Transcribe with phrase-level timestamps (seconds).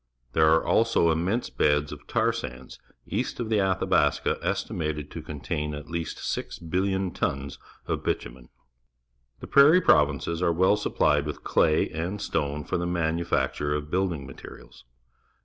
[0.33, 5.21] There are also inmiense beds of tar sa nds east of the .\thabaska estimated to
[5.21, 8.49] contain at least six billion tons of bitumen.
[9.41, 13.91] The Prairie Provinces are well supplied with clav and s tone for the manufacture of
[13.91, 14.85] building materials.